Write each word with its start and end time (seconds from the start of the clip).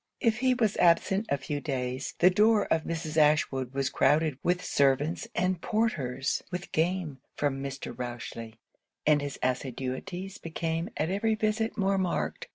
If 0.19 0.39
he 0.39 0.55
was 0.55 0.77
absent 0.77 1.27
a 1.29 1.37
few 1.37 1.61
days, 1.61 2.15
the 2.17 2.31
door 2.31 2.65
of 2.73 2.85
Mrs. 2.85 3.17
Ashwood 3.17 3.75
was 3.75 3.91
crouded 3.91 4.39
with 4.41 4.65
servants 4.65 5.27
and 5.35 5.61
porters 5.61 6.41
with 6.49 6.71
game 6.71 7.19
from 7.35 7.61
Mr. 7.61 7.93
Rochely. 7.95 8.55
And 9.05 9.21
his 9.21 9.37
assiduities 9.43 10.39
became 10.39 10.89
at 10.97 11.11
every 11.11 11.35
visit 11.35 11.77
more 11.77 11.99
marked. 11.99 12.47